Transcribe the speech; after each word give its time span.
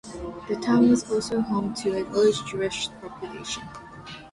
The 0.47 0.55
town 0.55 0.89
was 0.89 1.11
also 1.11 1.41
home 1.41 1.75
to 1.75 1.91
a 1.91 2.01
large 2.09 2.43
Jewish 2.45 2.89
population. 3.03 3.61